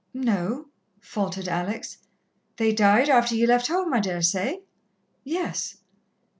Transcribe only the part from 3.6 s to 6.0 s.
home, I daresay?" "Yes."